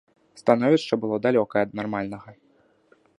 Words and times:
Становішча 0.41 0.93
было 1.03 1.19
далёкае 1.27 1.63
ад 1.67 1.71
нармальнага. 1.81 2.29